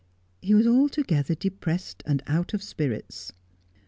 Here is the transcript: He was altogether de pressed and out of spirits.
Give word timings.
He 0.41 0.55
was 0.55 0.65
altogether 0.65 1.35
de 1.35 1.51
pressed 1.51 2.01
and 2.07 2.23
out 2.25 2.55
of 2.55 2.63
spirits. 2.63 3.33